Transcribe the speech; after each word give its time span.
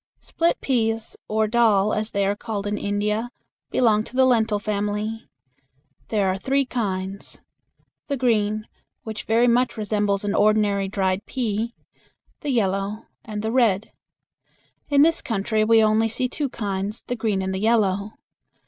Split 0.19 0.59
peas, 0.61 1.15
or 1.27 1.47
"dal," 1.47 1.93
as 1.93 2.09
they 2.09 2.25
are 2.25 2.35
called 2.35 2.65
in 2.65 2.75
India, 2.75 3.29
belong 3.69 4.03
to 4.05 4.15
the 4.15 4.25
lentil 4.25 4.57
family. 4.57 5.29
There 6.07 6.27
are 6.27 6.39
three 6.39 6.65
kinds 6.65 7.39
the 8.07 8.17
green, 8.17 8.65
which 9.03 9.25
very 9.25 9.47
much 9.47 9.77
resembles 9.77 10.23
an 10.25 10.33
ordinary 10.33 10.87
dried 10.87 11.27
pea; 11.27 11.75
the 12.39 12.49
yellow, 12.49 13.05
and 13.23 13.43
the 13.43 13.51
red. 13.51 13.91
In 14.89 15.03
this 15.03 15.21
country 15.21 15.63
we 15.63 15.83
only 15.83 16.09
see 16.09 16.27
two 16.27 16.49
kinds 16.49 17.03
the 17.03 17.15
green 17.15 17.43
and 17.43 17.53
the 17.53 17.59
yellow. 17.59 18.13